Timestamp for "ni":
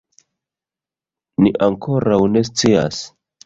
1.47-1.53